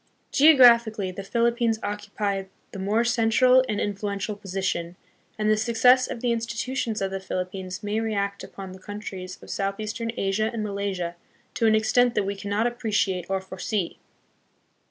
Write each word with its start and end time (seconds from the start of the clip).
Geographically, 0.31 1.11
the 1.11 1.21
Philippines 1.21 1.77
occupy 1.83 2.45
the 2.71 2.79
more 2.79 3.03
central 3.03 3.63
and 3.69 3.79
influential 3.79 4.35
position, 4.35 4.95
and 5.37 5.47
the 5.47 5.55
success 5.55 6.09
of 6.09 6.21
the 6.21 6.31
institutions 6.31 7.03
of 7.03 7.11
the 7.11 7.19
Philippines 7.19 7.83
may 7.83 7.99
react 7.99 8.43
upon 8.43 8.71
the 8.71 8.79
countries 8.79 9.37
of 9.43 9.51
southeastern 9.51 10.11
Asia 10.17 10.49
and 10.51 10.63
Malaysia 10.63 11.15
to 11.53 11.67
an 11.67 11.75
extent 11.75 12.15
that 12.15 12.23
we 12.23 12.35
cannot 12.35 12.65
appreciate 12.65 13.27
or 13.29 13.39
foresee. 13.39 13.99